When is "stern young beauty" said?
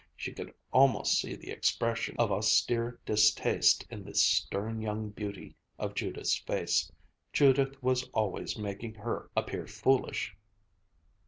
4.15-5.53